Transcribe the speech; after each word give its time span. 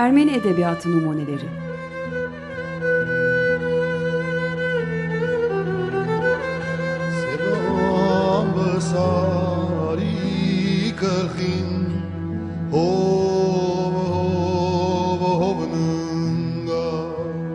Ermeni 0.00 0.30
Edebiyatı 0.30 0.92
Numuneleri. 0.92 1.48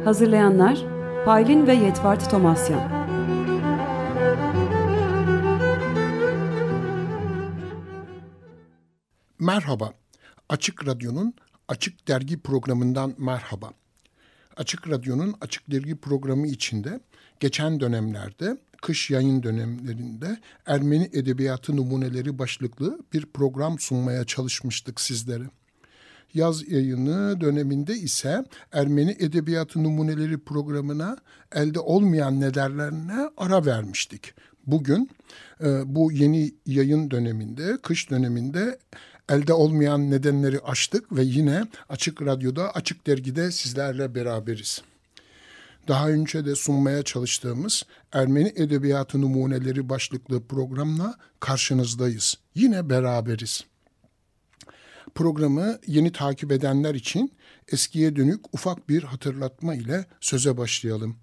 Hazırlayanlar 0.05 0.85
Paylin 1.25 1.67
ve 1.67 1.73
Yetvart 1.73 2.31
Tomasyan. 2.31 2.81
Merhaba, 9.39 9.93
Açık 10.49 10.87
Radyo'nun 10.87 11.33
Açık 11.67 12.07
Dergi 12.07 12.39
programından 12.39 13.15
merhaba. 13.17 13.71
Açık 14.57 14.89
Radyo'nun 14.89 15.35
Açık 15.41 15.71
Dergi 15.71 15.95
programı 15.95 16.47
içinde 16.47 16.99
geçen 17.39 17.79
dönemlerde 17.79 18.57
kış 18.81 19.09
yayın 19.09 19.43
dönemlerinde 19.43 20.37
Ermeni 20.65 21.09
Edebiyatı 21.13 21.75
Numuneleri 21.75 22.39
başlıklı 22.39 22.99
bir 23.13 23.25
program 23.25 23.79
sunmaya 23.79 24.25
çalışmıştık 24.25 25.01
sizlere. 25.01 25.43
Yaz 26.33 26.71
yayını 26.71 27.41
döneminde 27.41 27.93
ise 27.93 28.45
Ermeni 28.71 29.15
Edebiyatı 29.19 29.83
Numuneleri 29.83 30.37
programına 30.37 31.17
elde 31.51 31.79
olmayan 31.79 32.41
nedenlerine 32.41 33.29
ara 33.37 33.65
vermiştik. 33.65 34.33
Bugün 34.67 35.09
e, 35.63 35.95
bu 35.95 36.11
yeni 36.11 36.51
yayın 36.65 37.11
döneminde, 37.11 37.77
kış 37.81 38.09
döneminde 38.09 38.79
elde 39.29 39.53
olmayan 39.53 40.11
nedenleri 40.11 40.59
açtık 40.59 41.15
ve 41.15 41.23
yine 41.23 41.63
Açık 41.89 42.21
Radyo'da, 42.21 42.71
Açık 42.71 43.07
Dergi'de 43.07 43.51
sizlerle 43.51 44.15
beraberiz. 44.15 44.81
Daha 45.87 46.09
önce 46.09 46.45
de 46.45 46.55
sunmaya 46.55 47.03
çalıştığımız 47.03 47.83
Ermeni 48.11 48.53
Edebiyatı 48.55 49.21
Numuneleri 49.21 49.89
başlıklı 49.89 50.43
programla 50.43 51.15
karşınızdayız. 51.39 52.37
Yine 52.55 52.89
beraberiz. 52.89 53.63
Programı 55.15 55.79
yeni 55.87 56.11
takip 56.11 56.51
edenler 56.51 56.95
için 56.95 57.31
eskiye 57.71 58.15
dönük 58.15 58.53
ufak 58.53 58.89
bir 58.89 59.03
hatırlatma 59.03 59.75
ile 59.75 60.05
söze 60.21 60.57
başlayalım. 60.57 61.17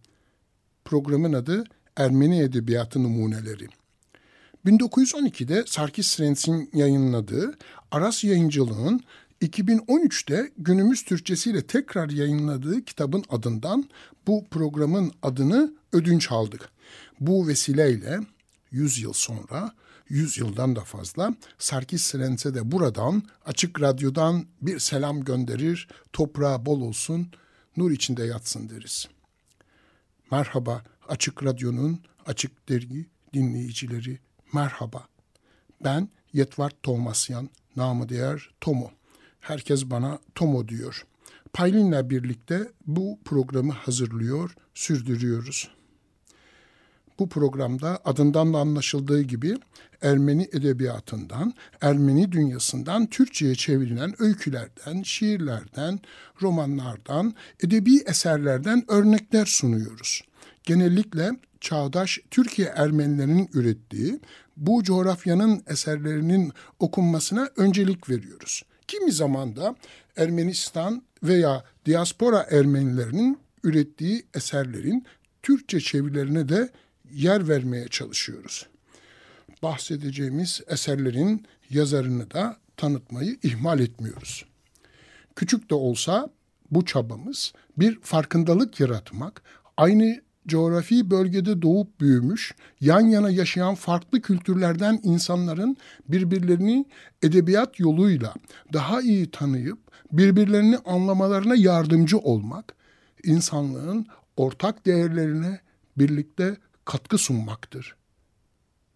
Programın 0.85 1.33
adı 1.33 1.65
Ermeni 1.97 2.41
Edebiyatı 2.41 3.03
Numuneleri. 3.03 3.69
1912'de 4.67 5.65
Sarkis 5.67 6.21
Rentz'in 6.21 6.71
yayınladığı 6.75 7.59
Aras 7.91 8.25
Yayıncılığın 8.25 9.01
2013'te 9.43 10.53
günümüz 10.59 11.05
Türkçesiyle 11.05 11.67
tekrar 11.67 12.11
yayınladığı 12.11 12.85
kitabın 12.85 13.25
adından 13.29 13.91
bu 14.27 14.47
programın 14.51 15.13
adını 15.23 15.75
ödünç 15.93 16.33
aldık. 16.33 16.69
Bu 17.21 17.49
vesileyle 17.49 18.21
100 18.71 18.99
yıl 18.99 19.13
sonra 19.13 19.73
100 20.09 20.39
yıldan 20.39 20.77
da 20.77 20.81
fazla 20.81 21.35
Sarkis 21.59 22.15
Rentz'e 22.15 22.55
de 22.55 22.73
buradan 22.73 23.23
Açık 23.47 23.81
Radyo'dan 23.81 24.47
bir 24.61 24.79
selam 24.79 25.25
gönderir, 25.25 25.89
toprağı 26.13 26.67
bol 26.67 26.81
olsun, 26.81 27.29
nur 27.77 27.91
içinde 27.91 28.25
yatsın 28.25 28.69
deriz. 28.69 29.09
Merhaba 30.31 30.83
Açık 31.09 31.45
Radyo'nun 31.45 32.01
Açık 32.27 32.69
Dergi 32.69 33.07
dinleyicileri 33.35 34.19
merhaba. 34.53 35.07
Ben 35.85 36.09
Yetvart 36.33 36.83
Tomasyan, 36.83 37.51
namı 37.77 38.09
diğer 38.09 38.51
Tomo. 38.61 38.91
Herkes 39.41 39.85
bana 39.85 40.19
Tomo 40.35 40.69
diyor. 40.69 41.07
Paylin'le 41.53 42.11
birlikte 42.11 42.69
bu 42.87 43.19
programı 43.25 43.73
hazırlıyor, 43.73 44.55
sürdürüyoruz. 44.75 45.71
Bu 47.19 47.29
programda 47.29 48.01
adından 48.05 48.55
da 48.55 48.59
anlaşıldığı 48.59 49.23
gibi 49.23 49.57
Ermeni 50.03 50.49
edebiyatından, 50.53 51.55
Ermeni 51.81 52.33
dünyasından 52.33 53.07
Türkçe'ye 53.07 53.55
çevrilen 53.55 54.23
öykülerden, 54.23 55.03
şiirlerden, 55.03 56.01
romanlardan, 56.43 57.35
edebi 57.63 57.99
eserlerden 58.07 58.85
örnekler 58.89 59.47
sunuyoruz. 59.47 60.23
Genellikle 60.63 61.31
çağdaş 61.61 62.19
Türkiye 62.31 62.69
Ermenilerinin 62.69 63.51
ürettiği 63.55 64.21
bu 64.57 64.83
coğrafyanın 64.83 65.63
eserlerinin 65.67 66.53
okunmasına 66.79 67.49
öncelik 67.57 68.11
veriyoruz. 68.11 68.63
Kimi 68.89 69.13
zaman 69.13 69.57
da 69.57 69.77
Ermenistan 70.17 71.03
veya 71.23 71.65
diaspora 71.87 72.47
Ermenilerinin 72.51 73.39
ürettiği 73.65 74.27
eserlerin 74.35 75.07
Türkçe 75.43 75.81
çevirilerine 75.81 76.49
de 76.49 76.71
yer 77.13 77.49
vermeye 77.49 77.89
çalışıyoruz. 77.89 78.67
Bahsedeceğimiz 79.63 80.61
eserlerin 80.67 81.47
yazarını 81.71 82.31
da 82.31 82.57
tanıtmayı 82.77 83.39
ihmal 83.43 83.81
etmiyoruz. 83.81 84.45
Küçük 85.37 85.71
de 85.71 85.75
olsa 85.75 86.31
bu 86.71 86.85
çabamız 86.85 87.53
bir 87.77 88.01
farkındalık 88.01 88.81
yaratmak, 88.81 89.43
aynı 89.77 90.21
coğrafi 90.47 91.11
bölgede 91.11 91.63
doğup 91.63 92.01
büyümüş, 92.01 92.55
yan 92.81 93.01
yana 93.01 93.31
yaşayan 93.31 93.75
farklı 93.75 94.21
kültürlerden 94.21 95.01
insanların 95.03 95.77
birbirlerini 96.09 96.85
edebiyat 97.23 97.81
yoluyla 97.81 98.35
daha 98.73 99.01
iyi 99.01 99.31
tanıyıp 99.31 99.79
birbirlerini 100.13 100.79
anlamalarına 100.79 101.55
yardımcı 101.55 102.19
olmak, 102.19 102.75
insanlığın 103.25 104.07
ortak 104.37 104.87
değerlerine 104.87 105.61
birlikte 105.99 106.57
katkı 106.85 107.19
sunmaktır. 107.19 107.97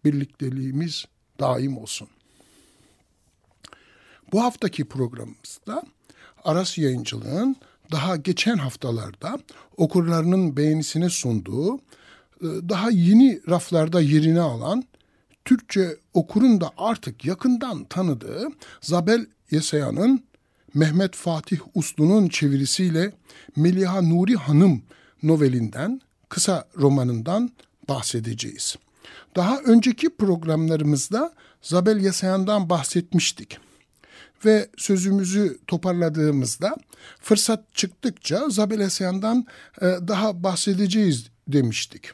Birlikteliğimiz 0.05 1.05
daim 1.39 1.77
olsun. 1.77 2.07
Bu 4.31 4.43
haftaki 4.43 4.85
programımızda 4.85 5.83
Aras 6.43 6.77
Yayıncılığın 6.77 7.55
daha 7.91 8.15
geçen 8.15 8.57
haftalarda 8.57 9.39
okurlarının 9.77 10.57
beğenisine 10.57 11.09
sunduğu, 11.09 11.75
e, 11.75 11.79
daha 12.41 12.89
yeni 12.91 13.41
raflarda 13.49 14.01
yerini 14.01 14.39
alan, 14.39 14.83
Türkçe 15.45 15.95
okurun 16.13 16.61
da 16.61 16.71
artık 16.77 17.25
yakından 17.25 17.83
tanıdığı 17.83 18.47
Zabel 18.81 19.25
Yesayan'ın 19.51 20.23
Mehmet 20.73 21.15
Fatih 21.15 21.59
Uslu'nun 21.75 22.27
çevirisiyle 22.27 23.13
Meliha 23.55 24.01
Nuri 24.01 24.35
Hanım 24.35 24.81
novelinden, 25.23 26.01
kısa 26.29 26.67
romanından 26.77 27.49
bahsedeceğiz. 27.89 28.75
Daha 29.35 29.59
önceki 29.59 30.09
programlarımızda 30.09 31.33
Zabel 31.61 32.03
Yasayan'dan 32.03 32.69
bahsetmiştik 32.69 33.59
ve 34.45 34.69
sözümüzü 34.77 35.57
toparladığımızda 35.67 36.75
fırsat 37.19 37.73
çıktıkça 37.73 38.49
Zabel 38.49 38.79
Esyan'dan 38.79 39.45
e, 39.81 39.85
daha 39.85 40.43
bahsedeceğiz 40.43 41.29
demiştik. 41.47 42.11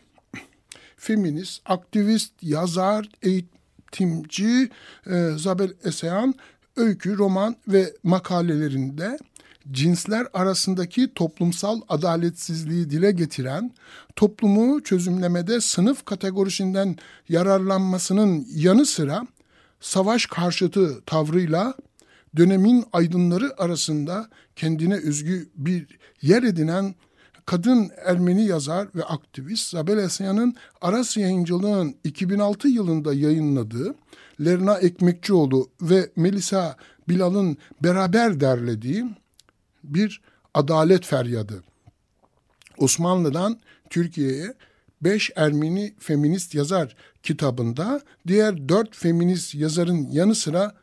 Feminist, 0.98 1.62
aktivist, 1.66 2.34
yazar, 2.42 3.10
eğitimci 3.22 4.70
e, 5.08 5.30
Zabel 5.38 5.74
Esyan 5.84 6.34
öykü, 6.76 7.18
roman 7.18 7.56
ve 7.68 7.94
makalelerinde 8.04 9.18
cinsler 9.72 10.28
arasındaki 10.34 11.14
toplumsal 11.14 11.82
adaletsizliği 11.90 12.90
dile 12.90 13.12
getiren, 13.12 13.72
toplumu 14.16 14.84
çözümlemede 14.84 15.62
sınıf 15.62 16.06
kategorisinden 16.06 16.96
yararlanmasının 17.30 18.46
yanı 18.56 18.86
sıra 18.86 19.28
savaş 19.80 20.26
karşıtı 20.26 21.02
tavrıyla 21.06 21.74
dönemin 22.38 22.86
aydınları 22.94 23.62
arasında 23.62 24.30
kendine 24.56 24.96
özgü 24.96 25.50
bir 25.56 25.88
yer 26.22 26.44
edinen 26.44 26.96
kadın 27.46 27.92
Ermeni 28.06 28.46
yazar 28.46 28.88
ve 28.96 29.04
aktivist 29.04 29.70
Zabel 29.70 29.98
Esyan'ın 29.98 30.56
Aras 30.82 31.18
Yayıncılığı'nın 31.18 31.96
2006 32.04 32.68
yılında 32.68 33.14
yayınladığı 33.14 33.96
Lerna 34.42 34.78
Ekmekçioğlu 34.78 35.70
ve 35.82 36.10
Melisa 36.16 36.78
Bilal'ın 37.10 37.58
beraber 37.84 38.40
derlediği 38.40 39.06
bir 39.84 40.22
adalet 40.54 41.06
feryadı. 41.06 41.64
Osmanlı'dan 42.78 43.60
Türkiye'ye 43.90 44.54
beş 45.02 45.32
Ermeni 45.36 45.94
feminist 46.00 46.56
yazar 46.56 46.96
kitabında 47.24 48.02
diğer 48.28 48.70
dört 48.70 48.96
feminist 48.96 49.56
yazarın 49.56 50.08
yanı 50.12 50.36
sıra 50.36 50.76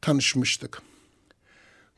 tanışmıştık. 0.00 0.82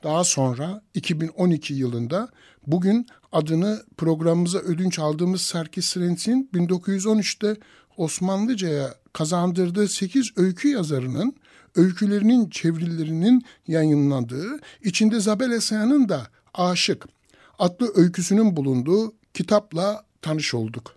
Daha 0.03 0.25
sonra 0.25 0.83
2012 0.95 1.75
yılında 1.75 2.29
bugün 2.67 3.07
adını 3.33 3.83
programımıza 3.97 4.59
ödünç 4.59 4.99
aldığımız 4.99 5.43
Serkis 5.43 5.97
Rentz'in 5.97 6.51
1913'te 6.55 7.57
Osmanlıca'ya 7.97 8.95
kazandırdığı 9.13 9.89
8 9.89 10.33
öykü 10.37 10.69
yazarının 10.69 11.37
öykülerinin 11.75 12.51
çevirilerinin 12.51 13.45
yayınlandığı, 13.69 14.61
içinde 14.85 15.21
Zabel 15.21 15.51
Esayan'ın 15.51 16.09
da 16.09 16.27
Aşık 16.55 17.07
adlı 17.59 17.93
öyküsünün 17.95 18.57
bulunduğu 18.57 19.13
kitapla 19.35 20.05
tanış 20.23 20.55
olduk. 20.55 20.97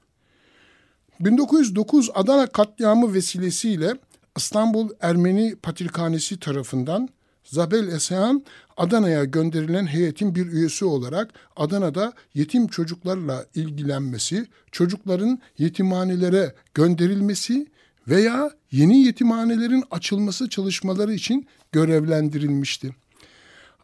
1909 1.20 2.10
Adana 2.14 2.48
katliamı 2.48 3.14
vesilesiyle 3.14 3.94
İstanbul 4.38 4.90
Ermeni 5.02 5.56
Patrikhanesi 5.56 6.40
tarafından 6.40 7.10
Zabel 7.50 7.88
Esehan 7.88 8.46
Adana'ya 8.78 9.24
gönderilen 9.24 9.88
heyetin 9.88 10.36
bir 10.36 10.46
üyesi 10.46 10.86
olarak 10.86 11.34
Adana'da 11.56 12.14
yetim 12.34 12.68
çocuklarla 12.68 13.46
ilgilenmesi, 13.56 14.48
çocukların 14.72 15.40
yetimhanelere 15.58 16.54
gönderilmesi 16.74 17.68
veya 18.08 18.52
yeni 18.72 19.04
yetimhanelerin 19.04 19.84
açılması 19.92 20.50
çalışmaları 20.50 21.14
için 21.14 21.48
görevlendirilmişti. 21.72 22.96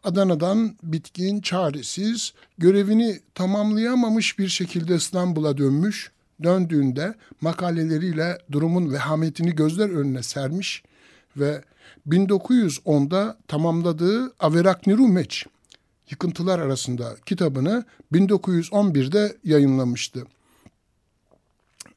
Adana'dan 0.04 0.76
bitkin, 0.82 1.40
çaresiz, 1.40 2.32
görevini 2.58 3.20
tamamlayamamış 3.34 4.38
bir 4.38 4.48
şekilde 4.48 4.94
İstanbul'a 4.94 5.58
dönmüş, 5.58 6.10
döndüğünde 6.42 7.14
makaleleriyle 7.40 8.38
durumun 8.52 8.92
vehametini 8.92 9.54
gözler 9.54 9.88
önüne 9.88 10.22
sermiş 10.22 10.82
ve 11.36 11.62
1910'da 12.08 13.38
tamamladığı 13.48 14.32
Averakniru 14.40 15.08
Meç, 15.08 15.46
Yıkıntılar 16.10 16.58
Arasında 16.58 17.16
kitabını 17.26 17.84
1911'de 18.12 19.36
yayınlamıştı. 19.44 20.24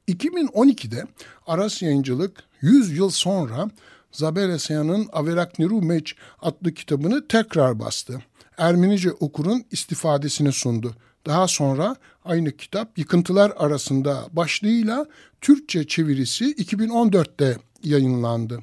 2012'de 0.08 1.04
Aras 1.48 1.82
Yayıncılık 1.82 2.44
100 2.62 2.98
yıl 2.98 3.10
sonra 3.10 3.70
Zabel 4.12 4.50
Esayan'ın 4.50 5.08
Averakniru 5.14 5.82
Meç 5.82 6.16
adlı 6.42 6.74
kitabını 6.74 7.28
tekrar 7.28 7.80
bastı. 7.80 8.22
Ermenice 8.58 9.12
okurun 9.12 9.66
istifadesini 9.72 10.52
sundu. 10.52 10.96
Daha 11.26 11.48
sonra 11.48 11.96
aynı 12.26 12.52
kitap 12.52 12.98
Yıkıntılar 12.98 13.54
Arasında 13.58 14.28
başlığıyla 14.32 15.06
Türkçe 15.42 15.88
çevirisi 15.88 16.46
2014'te 16.46 17.58
yayınlandı. 17.84 18.60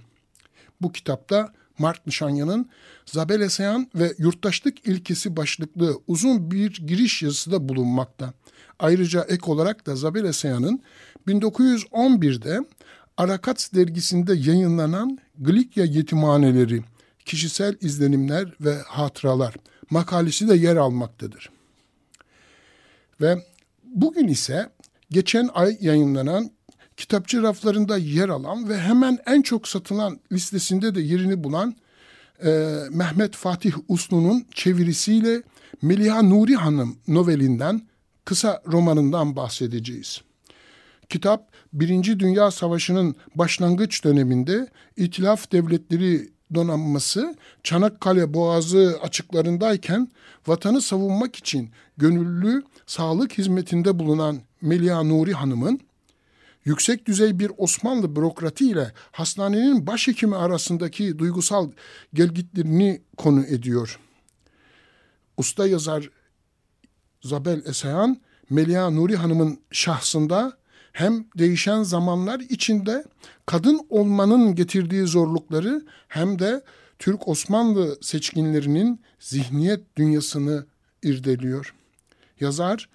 Bu 0.82 0.93
kitapta 0.93 1.52
Mark 1.78 2.06
Nişanyan'ın 2.06 2.69
Zabel 3.06 3.40
Esayan 3.40 3.90
ve 3.94 4.14
Yurttaşlık 4.19 4.88
ilkesi 4.88 5.37
başlıklı 5.37 6.00
uzun 6.06 6.50
bir 6.50 6.87
giriş 6.87 7.23
yazısı 7.23 7.52
da 7.52 7.69
bulunmakta. 7.69 8.32
Ayrıca 8.78 9.23
ek 9.23 9.43
olarak 9.46 9.87
da 9.87 9.96
Zabel 9.96 10.25
Esayan'ın 10.25 10.82
1911'de 11.28 12.61
Arakats 13.17 13.73
dergisinde 13.73 14.34
yayınlanan 14.34 15.19
Glikya 15.38 15.84
Yetimhaneleri, 15.84 16.82
Kişisel 17.25 17.76
İzlenimler 17.81 18.55
ve 18.61 18.78
Hatıralar 18.78 19.55
makalesi 19.90 20.49
de 20.49 20.55
yer 20.55 20.76
almaktadır. 20.76 21.50
Ve 23.20 23.46
bugün 23.84 24.28
ise 24.28 24.70
geçen 25.11 25.50
ay 25.55 25.78
yayınlanan 25.81 26.50
kitapçı 26.96 27.43
raflarında 27.43 27.98
yer 27.98 28.28
alan 28.28 28.69
ve 28.69 28.78
hemen 28.78 29.19
en 29.26 29.43
çok 29.43 29.69
satılan 29.69 30.20
listesinde 30.32 30.94
de 30.94 31.00
yerini 31.00 31.44
bulan 31.44 31.76
e, 32.44 32.78
Mehmet 32.90 33.34
Fatih 33.37 33.72
Uslu'nun 33.88 34.46
çevirisiyle 34.54 35.43
Meliha 35.82 36.22
Nuri 36.22 36.54
Hanım 36.54 36.98
novelinden 37.08 37.82
kısa 38.25 38.62
romanından 38.66 39.37
bahsedeceğiz. 39.37 40.20
Kitap 41.08 41.48
Birinci 41.72 42.20
Dünya 42.20 42.50
Savaşı'nın 42.50 43.16
başlangıç 43.34 44.04
döneminde 44.04 44.69
İtilaf 44.96 45.52
Devletleri 45.52 46.28
donanması 46.54 47.37
Çanakkale 47.62 48.34
Boğazı 48.34 48.99
açıklarındayken 49.02 50.08
vatanı 50.46 50.82
savunmak 50.82 51.37
için 51.37 51.70
gönüllü 51.96 52.62
sağlık 52.87 53.38
hizmetinde 53.38 53.99
bulunan 53.99 54.40
Melia 54.62 55.02
Nuri 55.02 55.32
Hanım'ın 55.32 55.81
yüksek 56.66 57.06
düzey 57.06 57.38
bir 57.38 57.52
Osmanlı 57.56 58.16
bürokrati 58.16 58.70
ile 58.70 58.92
hastanenin 59.12 59.86
başhekimi 59.86 60.36
arasındaki 60.36 61.18
duygusal 61.18 61.70
gelgitlerini 62.14 63.02
konu 63.16 63.44
ediyor. 63.46 64.00
Usta 65.36 65.66
yazar 65.66 66.10
Zabel 67.22 67.62
Esayan, 67.66 68.20
Melia 68.50 68.90
Nuri 68.90 69.16
Hanım'ın 69.16 69.60
şahsında 69.70 70.56
hem 70.92 71.26
değişen 71.38 71.82
zamanlar 71.82 72.40
içinde 72.40 73.04
kadın 73.46 73.86
olmanın 73.88 74.54
getirdiği 74.54 75.06
zorlukları 75.06 75.82
hem 76.08 76.38
de 76.38 76.62
Türk 76.98 77.28
Osmanlı 77.28 77.98
seçkinlerinin 78.00 79.00
zihniyet 79.20 79.96
dünyasını 79.96 80.66
irdeliyor. 81.02 81.74
Yazar 82.40 82.88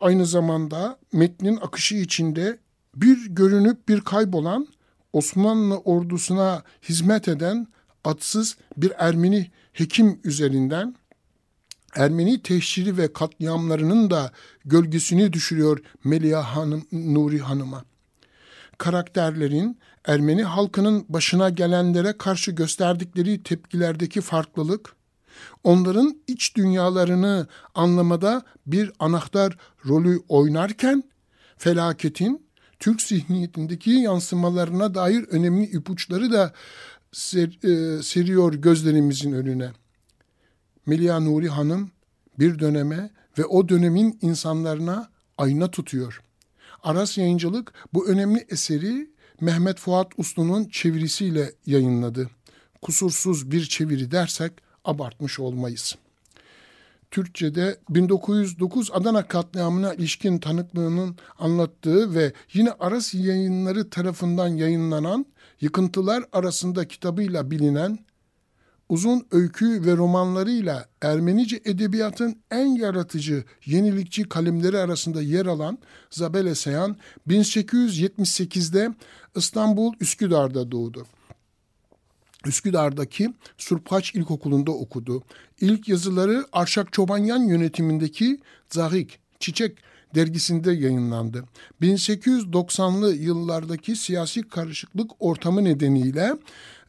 aynı 0.00 0.26
zamanda 0.26 0.98
metnin 1.12 1.56
akışı 1.56 1.94
içinde 1.94 2.58
bir 2.96 3.26
görünüp 3.26 3.88
bir 3.88 4.00
kaybolan 4.00 4.68
Osmanlı 5.12 5.78
ordusuna 5.78 6.62
hizmet 6.82 7.28
eden 7.28 7.66
adsız 8.04 8.56
bir 8.76 8.92
Ermeni 8.98 9.50
hekim 9.72 10.20
üzerinden 10.24 10.94
Ermeni 11.96 12.42
teşhiri 12.42 12.96
ve 12.96 13.12
katliamlarının 13.12 14.10
da 14.10 14.32
gölgesini 14.64 15.32
düşürüyor 15.32 15.78
Melia 16.04 16.42
Hanım, 16.42 16.84
Nuri 16.92 17.38
Hanım'a. 17.38 17.84
Karakterlerin 18.78 19.78
Ermeni 20.04 20.44
halkının 20.44 21.04
başına 21.08 21.50
gelenlere 21.50 22.12
karşı 22.18 22.50
gösterdikleri 22.50 23.42
tepkilerdeki 23.42 24.20
farklılık, 24.20 24.96
onların 25.64 26.18
iç 26.26 26.56
dünyalarını 26.56 27.46
anlamada 27.74 28.42
bir 28.66 28.92
anahtar 28.98 29.56
rolü 29.86 30.20
oynarken, 30.28 31.04
felaketin 31.58 32.43
Türk 32.84 33.02
zihniyetindeki 33.02 33.90
yansımalarına 33.90 34.94
dair 34.94 35.24
önemli 35.30 35.64
ipuçları 35.64 36.32
da 36.32 36.52
ser, 37.12 37.58
e, 37.64 38.02
seriyor 38.02 38.54
gözlerimizin 38.54 39.32
önüne.'' 39.32 39.72
Melia 40.86 41.20
Nuri 41.20 41.48
Hanım 41.48 41.90
bir 42.38 42.58
döneme 42.58 43.10
ve 43.38 43.44
o 43.44 43.68
dönemin 43.68 44.18
insanlarına 44.22 45.10
ayna 45.38 45.70
tutuyor. 45.70 46.22
Aras 46.82 47.18
Yayıncılık 47.18 47.72
bu 47.94 48.08
önemli 48.08 48.46
eseri 48.48 49.10
Mehmet 49.40 49.78
Fuat 49.78 50.12
Uslu'nun 50.16 50.64
çevirisiyle 50.64 51.52
yayınladı. 51.66 52.30
Kusursuz 52.82 53.50
bir 53.50 53.64
çeviri 53.64 54.10
dersek 54.10 54.52
abartmış 54.84 55.40
olmayız. 55.40 55.96
Türkçe'de 57.14 57.76
1909 57.90 58.90
Adana 58.92 59.28
katliamına 59.28 59.94
ilişkin 59.94 60.38
tanıklığının 60.38 61.16
anlattığı 61.38 62.14
ve 62.14 62.32
yine 62.52 62.70
Aras 62.70 63.14
yayınları 63.14 63.90
tarafından 63.90 64.48
yayınlanan 64.48 65.26
Yıkıntılar 65.60 66.24
arasında 66.32 66.88
kitabıyla 66.88 67.50
bilinen 67.50 67.98
uzun 68.88 69.26
öykü 69.30 69.86
ve 69.86 69.96
romanlarıyla 69.96 70.88
Ermenice 71.02 71.60
edebiyatın 71.64 72.36
en 72.50 72.66
yaratıcı, 72.66 73.44
yenilikçi 73.66 74.22
kalemleri 74.22 74.78
arasında 74.78 75.22
yer 75.22 75.46
alan 75.46 75.78
Zabel 76.10 76.46
Esayan 76.46 76.96
1878'de 77.28 78.94
İstanbul 79.36 79.94
Üsküdar'da 80.00 80.72
doğdu. 80.72 81.06
Üsküdar'daki 82.46 83.34
Surpaç 83.58 84.14
İlkokulu'nda 84.14 84.70
okudu. 84.72 85.22
İlk 85.60 85.88
yazıları 85.88 86.46
Arşak 86.52 86.92
Çobanyan 86.92 87.42
yönetimindeki 87.42 88.40
Zahik, 88.70 89.18
Çiçek 89.40 89.78
dergisinde 90.14 90.72
yayınlandı. 90.72 91.44
1890'lı 91.82 93.14
yıllardaki 93.14 93.96
siyasi 93.96 94.42
karışıklık 94.42 95.10
ortamı 95.20 95.64
nedeniyle 95.64 96.32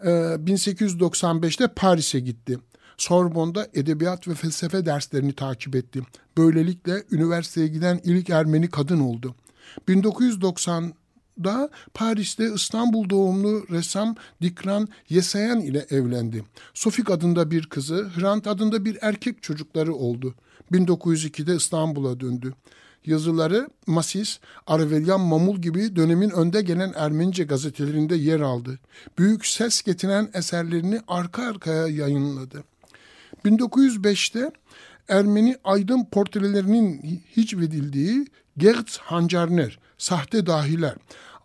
1895'te 0.04 1.64
ee, 1.64 1.68
Paris'e 1.76 2.20
gitti. 2.20 2.60
Sorbon'da 2.98 3.68
edebiyat 3.74 4.28
ve 4.28 4.34
felsefe 4.34 4.86
derslerini 4.86 5.34
takip 5.34 5.76
etti. 5.76 6.02
Böylelikle 6.38 7.04
üniversiteye 7.12 7.68
giden 7.68 8.02
ilk 8.04 8.30
Ermeni 8.30 8.70
kadın 8.70 9.00
oldu. 9.00 9.36
1990'da 11.40 11.70
Paris'te 11.94 12.54
İstanbul 12.54 13.10
doğumlu 13.10 13.66
ressam 13.70 14.16
Dikran 14.42 14.88
Yesayan 15.10 15.62
ile 15.62 15.86
evlendi. 15.90 16.44
Sofik 16.74 17.10
adında 17.10 17.52
bir 17.52 17.66
kızı, 17.66 18.10
Hrant 18.16 18.48
adında 18.48 18.86
bir 18.86 18.98
erkek 19.02 19.44
çocukları 19.44 19.94
oldu. 19.94 20.36
1902'de 20.72 21.56
İstanbul'a 21.56 22.20
döndü. 22.20 22.54
Yazıları 23.06 23.70
Masis, 23.88 24.40
Arvelyan 24.68 25.22
Mamul 25.22 25.58
gibi 25.58 25.96
dönemin 25.96 26.30
önde 26.30 26.62
gelen 26.62 26.94
Ermenice 26.96 27.44
gazetelerinde 27.44 28.16
yer 28.16 28.40
aldı. 28.40 28.80
Büyük 29.18 29.46
ses 29.46 29.82
getiren 29.82 30.30
eserlerini 30.34 31.02
arka 31.08 31.44
arkaya 31.44 31.88
yayınladı. 31.88 32.64
1905'te 33.46 34.52
Ermeni 35.08 35.58
aydın 35.64 36.06
portrelerinin 36.06 37.02
hiç 37.36 37.56
vedildiği 37.56 38.28
Gertz 38.58 38.98
Hancarner, 38.98 39.80
Sahte 39.98 40.46
Dahiler 40.46 40.96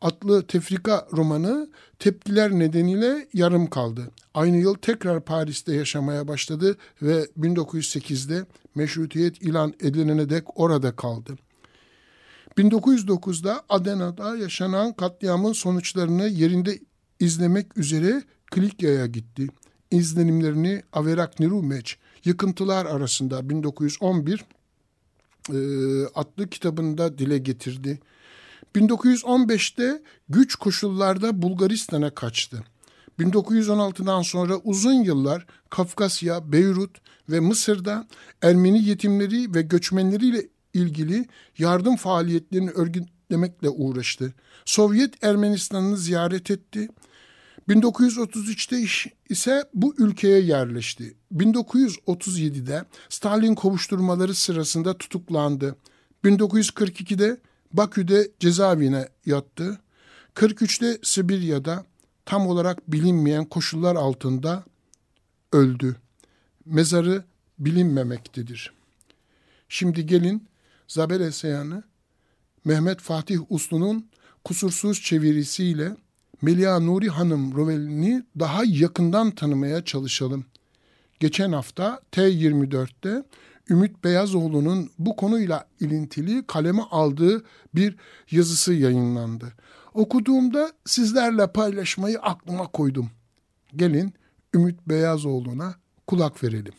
adlı 0.00 0.46
tefrika 0.46 1.08
romanı 1.12 1.70
tepkiler 1.98 2.50
nedeniyle 2.50 3.28
yarım 3.32 3.70
kaldı. 3.70 4.10
Aynı 4.34 4.56
yıl 4.56 4.74
tekrar 4.74 5.24
Paris'te 5.24 5.74
yaşamaya 5.74 6.28
başladı 6.28 6.76
ve 7.02 7.24
1908'de 7.38 8.46
meşrutiyet 8.74 9.42
ilan 9.42 9.74
edilene 9.80 10.30
dek 10.30 10.60
orada 10.60 10.96
kaldı. 10.96 11.38
1909'da 12.58 13.64
Adena'da 13.68 14.36
yaşanan 14.36 14.92
katliamın 14.92 15.52
sonuçlarını 15.52 16.28
yerinde 16.28 16.78
izlemek 17.20 17.78
üzere 17.78 18.22
Klikya'ya 18.50 19.06
gitti. 19.06 19.46
İzlenimlerini 19.90 20.82
Averak 20.92 21.40
Nirumeç, 21.40 21.98
Yıkıntılar 22.24 22.86
arasında 22.86 23.50
1911 23.50 24.44
e, 25.48 25.54
adlı 26.14 26.50
kitabında 26.50 27.18
dile 27.18 27.38
getirdi. 27.38 28.00
1915'te 28.76 30.02
güç 30.28 30.54
koşullarda 30.54 31.42
Bulgaristan'a 31.42 32.10
kaçtı. 32.10 32.64
1916'dan 33.18 34.22
sonra 34.22 34.56
uzun 34.56 34.92
yıllar 34.92 35.46
Kafkasya, 35.70 36.52
Beyrut 36.52 36.98
ve 37.28 37.40
Mısır'da 37.40 38.06
Ermeni 38.42 38.84
yetimleri 38.84 39.54
ve 39.54 39.62
göçmenleriyle 39.62 40.48
ilgili 40.74 41.26
yardım 41.58 41.96
faaliyetlerini 41.96 42.70
örgütlemekle 42.70 43.68
uğraştı. 43.68 44.34
Sovyet 44.64 45.24
Ermenistan'ı 45.24 45.96
ziyaret 45.96 46.50
etti. 46.50 46.88
1933'te 47.70 49.06
ise 49.28 49.64
bu 49.74 49.94
ülkeye 49.98 50.40
yerleşti. 50.40 51.14
1937'de 51.36 52.84
Stalin 53.08 53.54
kovuşturmaları 53.54 54.34
sırasında 54.34 54.98
tutuklandı. 54.98 55.76
1942'de 56.24 57.40
Bakü'de 57.72 58.30
cezaevine 58.40 59.08
yattı. 59.26 59.80
43'te 60.34 60.98
Sibirya'da 61.02 61.84
tam 62.24 62.46
olarak 62.46 62.92
bilinmeyen 62.92 63.44
koşullar 63.44 63.96
altında 63.96 64.64
öldü. 65.52 65.96
Mezarı 66.66 67.24
bilinmemektedir. 67.58 68.72
Şimdi 69.68 70.06
gelin 70.06 70.48
Zabel 70.88 71.20
Eseyan'ı 71.20 71.82
Mehmet 72.64 73.00
Fatih 73.00 73.38
Uslu'nun 73.48 74.10
kusursuz 74.44 75.02
çevirisiyle 75.02 75.96
Melia 76.42 76.80
Nuri 76.80 77.08
Hanım 77.08 77.54
Rovelini 77.54 78.22
daha 78.38 78.62
yakından 78.64 79.30
tanımaya 79.30 79.84
çalışalım. 79.84 80.44
Geçen 81.20 81.52
hafta 81.52 82.00
T24'te 82.12 83.24
Ümit 83.70 84.04
Beyazoğlu'nun 84.04 84.90
bu 84.98 85.16
konuyla 85.16 85.68
ilintili 85.80 86.46
kaleme 86.46 86.82
aldığı 86.90 87.44
bir 87.74 87.96
yazısı 88.30 88.72
yayınlandı. 88.74 89.52
Okuduğumda 89.94 90.72
sizlerle 90.84 91.46
paylaşmayı 91.52 92.20
aklıma 92.20 92.66
koydum. 92.66 93.10
Gelin 93.76 94.14
Ümit 94.54 94.80
Beyazoğlu'na 94.86 95.74
kulak 96.06 96.44
verelim. 96.44 96.74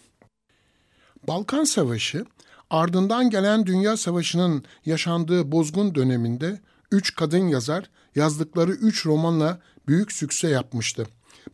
Balkan 1.27 1.63
Savaşı 1.63 2.25
ardından 2.69 3.29
gelen 3.29 3.65
Dünya 3.65 3.97
Savaşı'nın 3.97 4.63
yaşandığı 4.85 5.51
bozgun 5.51 5.95
döneminde 5.95 6.59
üç 6.91 7.15
kadın 7.15 7.47
yazar 7.47 7.89
yazdıkları 8.15 8.71
üç 8.71 9.05
romanla 9.05 9.59
büyük 9.87 10.11
sükse 10.11 10.49
yapmıştı. 10.49 11.05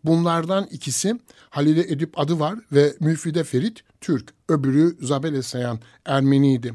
Bunlardan 0.03 0.67
ikisi 0.71 1.19
Halide 1.49 1.81
Edip 1.81 2.19
adı 2.19 2.39
var 2.39 2.59
ve 2.71 2.93
Müfide 2.99 3.43
Ferit 3.43 3.83
Türk, 4.01 4.33
öbürü 4.49 4.97
Zabel 5.01 5.41
Sayan 5.41 5.79
Ermeniydi. 6.05 6.73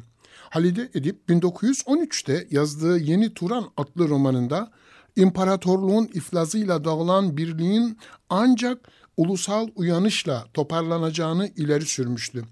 Halide 0.51 0.91
Edip 0.95 1.29
1913'te 1.29 2.47
yazdığı 2.51 2.99
Yeni 2.99 3.35
Turan 3.35 3.71
adlı 3.77 4.09
romanında 4.09 4.71
imparatorluğun 5.17 6.11
iflazıyla 6.15 6.85
dağılan 6.85 7.37
birliğin 7.37 7.99
ancak 8.31 8.89
ulusal 9.17 9.69
uyanışla 9.75 10.47
toparlanacağını 10.55 11.49
ileri 11.57 11.85
sürmüştü. 11.85 12.45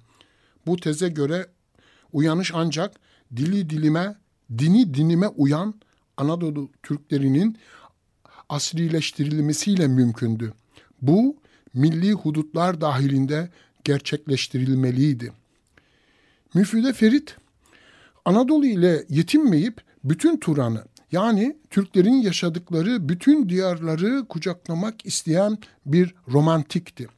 Bu 0.67 0.77
teze 0.77 1.09
göre 1.09 1.47
uyanış 2.13 2.53
ancak 2.55 2.95
dili 3.37 3.71
dilime, 3.71 4.19
dini 4.59 4.95
dinime 4.95 5.29
uyan 5.29 5.75
Anadolu 6.21 6.71
Türklerinin 6.83 7.59
asrileştirilmesiyle 8.49 9.89
mümkündü. 9.89 10.53
Bu 11.03 11.37
milli 11.75 12.12
hudutlar 12.12 12.81
dahilinde 12.81 13.49
gerçekleştirilmeliydi. 13.85 15.33
Müfide 16.55 16.93
Ferit, 16.93 17.37
Anadolu 18.25 18.67
ile 18.67 19.05
yetinmeyip 19.09 19.81
bütün 20.05 20.37
Turan'ı 20.37 20.85
yani 21.12 21.57
Türklerin 21.71 22.15
yaşadıkları 22.15 23.09
bütün 23.09 23.49
diyarları 23.49 24.25
kucaklamak 24.29 25.07
isteyen 25.07 25.59
bir 25.87 26.15
romantikti. 26.29 27.09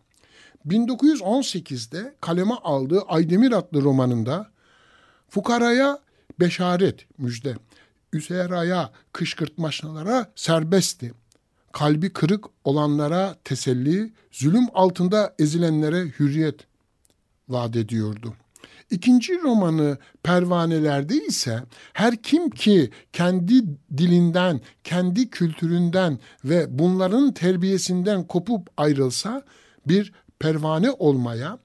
1918'de 0.69 2.15
kaleme 2.21 2.55
aldığı 2.55 3.01
Aydemir 3.01 3.53
adlı 3.53 3.83
romanında 3.83 4.51
fukaraya 5.29 5.99
beşaret 6.41 7.07
müjde, 7.19 7.55
üseraya 8.13 8.91
kışkırtmaşlara 9.13 10.33
serbestti. 10.37 11.13
Kalbi 11.73 12.11
kırık 12.11 12.45
olanlara 12.65 13.37
teselli, 13.45 14.13
zulüm 14.31 14.67
altında 14.75 15.35
ezilenlere 15.39 16.05
hürriyet 16.19 16.61
vaat 17.49 17.77
ediyordu. 17.77 18.35
İkinci 18.91 19.43
romanı 19.43 19.99
Pervanelerde 20.23 21.27
ise 21.27 21.63
her 21.93 22.23
kim 22.23 22.51
ki 22.51 22.91
kendi 23.13 23.65
dilinden, 23.97 24.61
kendi 24.85 25.31
kültüründen 25.31 26.19
ve 26.45 26.79
bunların 26.79 27.33
terbiyesinden 27.35 28.27
kopup 28.27 28.69
ayrılsa 28.77 29.43
bir 29.87 30.13
pervane 30.39 30.91
olmaya, 30.91 31.59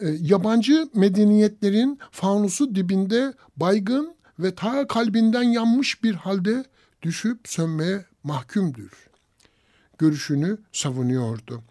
e, 0.00 0.08
yabancı 0.08 0.88
medeniyetlerin 0.94 1.98
fanusu 2.10 2.74
dibinde 2.74 3.34
baygın 3.56 4.14
ve 4.38 4.54
ta 4.54 4.86
kalbinden 4.86 5.42
yanmış 5.42 6.02
bir 6.04 6.14
halde 6.14 6.64
düşüp 7.02 7.48
sönmeye 7.48 8.04
mahkumdur. 8.24 9.08
Görüşünü 9.98 10.58
savunuyordu. 10.72 11.62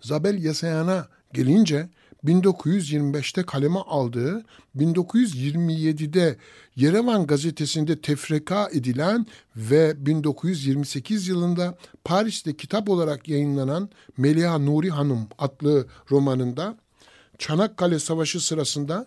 Zabel 0.00 0.42
Yasayan'a 0.42 1.08
gelince 1.32 1.88
1925'te 2.24 3.42
kaleme 3.42 3.78
aldığı, 3.78 4.44
1927'de 4.76 6.36
Yerevan 6.76 7.26
gazetesinde 7.26 8.00
tefrika 8.00 8.68
edilen 8.72 9.26
ve 9.56 10.06
1928 10.06 11.28
yılında 11.28 11.78
Paris'te 12.04 12.56
kitap 12.56 12.88
olarak 12.88 13.28
yayınlanan 13.28 13.90
Melia 14.16 14.58
Nuri 14.58 14.90
Hanım 14.90 15.28
adlı 15.38 15.86
romanında 16.10 16.76
Çanakkale 17.38 17.98
Savaşı 17.98 18.40
sırasında 18.40 19.06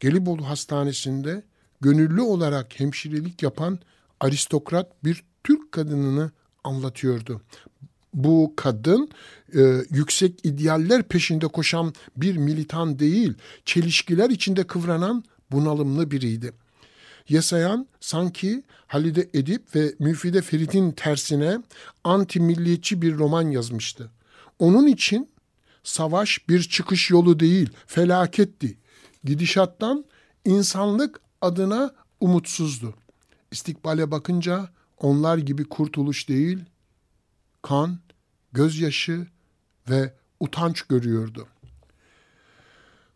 Gelibolu 0.00 0.48
Hastanesi'nde 0.48 1.42
gönüllü 1.80 2.20
olarak 2.20 2.80
hemşirelik 2.80 3.42
yapan 3.42 3.78
aristokrat 4.20 5.04
bir 5.04 5.24
Türk 5.44 5.72
kadınını 5.72 6.30
anlatıyordu. 6.64 7.40
Bu 8.14 8.52
kadın 8.56 9.10
e, 9.54 9.60
yüksek 9.90 10.40
idealler 10.44 11.02
peşinde 11.02 11.46
koşan 11.46 11.94
bir 12.16 12.36
militan 12.36 12.98
değil, 12.98 13.34
çelişkiler 13.64 14.30
içinde 14.30 14.66
kıvranan 14.66 15.24
bunalımlı 15.52 16.10
biriydi. 16.10 16.52
Yasayan 17.28 17.86
sanki 18.00 18.62
Halide 18.86 19.28
Edip 19.34 19.76
ve 19.76 19.94
Müfide 19.98 20.42
Ferit'in 20.42 20.92
tersine 20.92 21.58
anti 22.04 22.40
milliyetçi 22.40 23.02
bir 23.02 23.18
roman 23.18 23.50
yazmıştı. 23.50 24.10
Onun 24.58 24.86
için 24.86 25.28
savaş 25.82 26.48
bir 26.48 26.62
çıkış 26.62 27.10
yolu 27.10 27.40
değil, 27.40 27.70
felaketti. 27.86 28.78
Gidişattan 29.24 30.04
insanlık 30.44 31.20
adına 31.40 31.94
umutsuzdu. 32.20 32.94
İstikbale 33.50 34.10
bakınca 34.10 34.68
onlar 34.98 35.38
gibi 35.38 35.64
kurtuluş 35.64 36.28
değil, 36.28 36.58
kan, 37.62 37.98
gözyaşı 38.52 39.26
ve 39.90 40.14
utanç 40.40 40.82
görüyordu. 40.82 41.46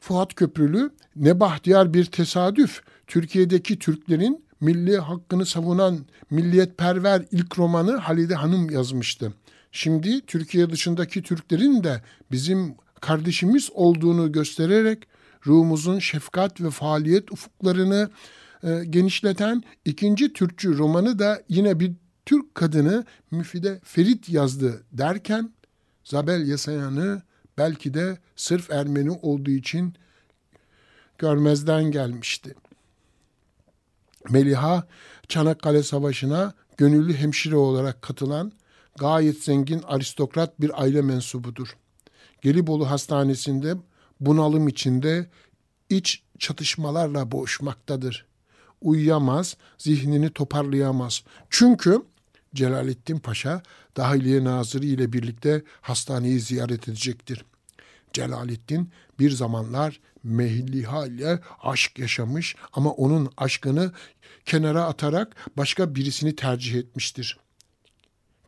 Fuat 0.01 0.35
Köprülü 0.35 0.91
ne 1.17 1.41
bahtiyar 1.41 1.95
bir 1.95 2.05
tesadüf 2.05 2.83
Türkiye'deki 3.07 3.79
Türklerin 3.79 4.45
milli 4.61 4.99
hakkını 4.99 5.47
savunan 5.47 6.07
milliyetperver 6.31 7.23
ilk 7.31 7.59
romanı 7.59 7.97
Halide 7.97 8.35
Hanım 8.35 8.71
yazmıştı. 8.71 9.35
Şimdi 9.73 10.21
Türkiye 10.21 10.71
dışındaki 10.71 11.23
Türklerin 11.23 11.85
de 11.85 12.03
bizim 12.31 12.75
kardeşimiz 13.01 13.71
olduğunu 13.73 14.33
göstererek 14.33 15.09
ruhumuzun 15.47 15.99
şefkat 15.99 16.61
ve 16.61 16.71
faaliyet 16.71 17.33
ufuklarını 17.33 18.11
e, 18.63 18.85
genişleten 18.91 19.63
ikinci 19.85 20.33
Türkçü 20.33 20.79
romanı 20.79 21.19
da 21.19 21.43
yine 21.49 21.81
bir 21.81 21.93
Türk 22.27 22.55
kadını 22.55 23.05
Müfide 23.31 23.81
Ferit 23.85 24.29
yazdı 24.29 24.83
derken 24.93 25.53
Zabel 26.05 26.47
Yasayan'ı 26.47 27.23
belki 27.59 27.95
de 27.95 28.19
sırf 28.37 28.71
Ermeni 28.71 29.11
olduğu 29.11 29.51
için 29.51 29.95
görmezden 31.19 31.91
gelmişti. 31.91 32.55
Meliha 34.31 34.87
Çanakkale 35.29 35.83
Savaşı'na 35.83 36.55
gönüllü 36.77 37.15
hemşire 37.15 37.57
olarak 37.57 38.03
katılan 38.03 38.53
gayet 38.99 39.45
zengin 39.45 39.83
aristokrat 39.83 40.61
bir 40.61 40.83
aile 40.83 41.03
mensubudur. 41.03 41.77
Gelibolu 42.43 42.91
Hastanesi'nde 42.91 43.77
bunalım 44.27 44.69
içinde 44.69 45.27
iç 45.91 46.23
çatışmalarla 46.39 47.33
boğuşmaktadır. 47.33 48.27
Uyuyamaz, 48.81 49.57
zihnini 49.79 50.31
toparlayamaz. 50.31 51.23
Çünkü 51.51 52.03
Celalettin 52.55 53.19
Paşa 53.19 53.63
Dahiliye 53.97 54.45
Nazırı 54.45 54.87
ile 54.87 55.13
birlikte 55.13 55.63
hastaneyi 55.81 56.41
ziyaret 56.41 56.89
edecektir. 56.89 57.45
Celalettin 58.13 58.91
bir 59.19 59.31
zamanlar 59.31 60.01
Mehliha 60.25 61.07
ile 61.07 61.41
aşk 61.63 61.99
yaşamış 61.99 62.57
ama 62.73 62.91
onun 62.91 63.31
aşkını 63.37 63.93
kenara 64.45 64.85
atarak 64.85 65.37
başka 65.57 65.95
birisini 65.95 66.37
tercih 66.37 66.75
etmiştir. 66.75 67.39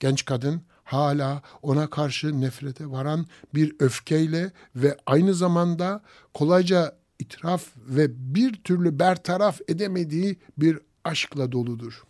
Genç 0.00 0.24
kadın 0.24 0.62
hala 0.86 1.42
ona 1.62 1.90
karşı 1.90 2.40
nefrete 2.40 2.90
varan 2.90 3.26
bir 3.54 3.76
öfkeyle 3.80 4.52
ve 4.76 4.96
aynı 5.06 5.34
zamanda 5.34 6.02
kolayca 6.34 6.96
itiraf 7.18 7.64
ve 7.76 8.34
bir 8.34 8.54
türlü 8.54 8.98
bertaraf 8.98 9.60
edemediği 9.68 10.36
bir 10.58 10.78
aşkla 11.04 11.52
doludur. 11.52 12.02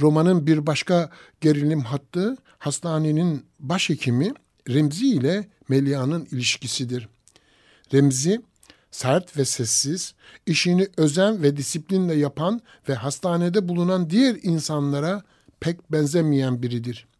Romanın 0.00 0.46
bir 0.46 0.66
başka 0.66 1.10
gerilim 1.40 1.80
hattı 1.80 2.36
hastanenin 2.58 3.46
başhekimi 3.60 4.32
Remzi 4.68 5.08
ile 5.08 5.48
Melia'nın 5.68 6.24
ilişkisidir. 6.24 7.08
Remzi 7.94 8.42
sert 8.90 9.36
ve 9.36 9.44
sessiz, 9.44 10.14
işini 10.46 10.88
özen 10.96 11.42
ve 11.42 11.56
disiplinle 11.56 12.14
yapan 12.14 12.60
ve 12.88 12.94
hastanede 12.94 13.68
bulunan 13.68 14.10
diğer 14.10 14.36
insanlara 14.42 15.22
pek 15.60 15.92
benzemeyen 15.92 16.62
biridir. 16.62 17.11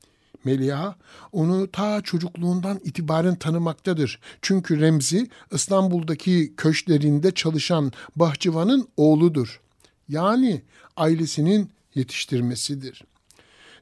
Melia 0.44 0.94
onu 1.32 1.70
ta 1.70 2.00
çocukluğundan 2.00 2.80
itibaren 2.84 3.34
tanımaktadır. 3.34 4.20
Çünkü 4.42 4.80
Remzi 4.80 5.28
İstanbul'daki 5.52 6.54
köşklerinde 6.56 7.30
çalışan 7.30 7.92
bahçıvanın 8.16 8.88
oğludur. 8.96 9.61
Yani 10.08 10.62
ailesinin 10.96 11.70
yetiştirmesidir. 11.94 13.04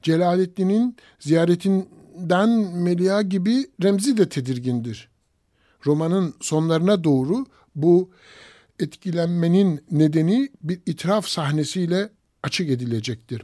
Celalettin'in 0.03 0.97
ziyaretinden 1.19 2.49
Melia 2.77 3.23
gibi 3.23 3.67
Remzi 3.83 4.17
de 4.17 4.29
tedirgindir. 4.29 5.09
Romanın 5.87 6.35
sonlarına 6.41 7.05
doğru 7.05 7.47
bu 7.75 8.11
etkilenmenin 8.79 9.85
nedeni 9.91 10.49
bir 10.63 10.81
itiraf 10.87 11.27
sahnesiyle 11.27 12.11
açık 12.43 12.71
edilecektir. 12.71 13.43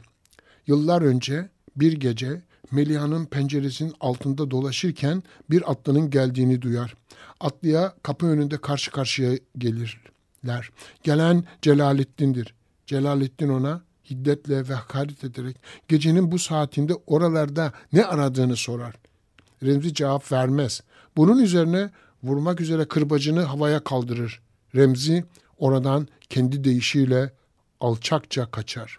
Yıllar 0.67 1.01
önce 1.01 1.49
bir 1.75 1.93
gece 1.93 2.41
Meliha'nın 2.71 3.25
penceresinin 3.25 3.93
altında 3.99 4.51
dolaşırken 4.51 5.23
bir 5.49 5.71
atlının 5.71 6.09
geldiğini 6.09 6.61
duyar. 6.61 6.95
Atlıya 7.39 7.93
kapı 8.03 8.25
önünde 8.25 8.57
karşı 8.57 8.91
karşıya 8.91 9.37
gelirler. 9.57 10.69
Gelen 11.03 11.43
Celalettin'dir. 11.61 12.53
Celalettin 12.85 13.49
ona 13.49 13.81
hiddetle 14.09 14.69
ve 14.69 14.73
hakaret 14.73 15.23
ederek 15.23 15.57
gecenin 15.87 16.31
bu 16.31 16.39
saatinde 16.39 16.93
oralarda 17.07 17.73
ne 17.93 18.05
aradığını 18.05 18.55
sorar. 18.55 18.95
Remzi 19.63 19.93
cevap 19.93 20.31
vermez. 20.31 20.81
Bunun 21.17 21.39
üzerine 21.43 21.89
vurmak 22.23 22.61
üzere 22.61 22.85
kırbacını 22.85 23.41
havaya 23.41 23.83
kaldırır. 23.83 24.41
Remzi 24.75 25.25
oradan 25.57 26.07
kendi 26.29 26.63
deyişiyle 26.63 27.31
alçakça 27.79 28.51
kaçar. 28.51 28.97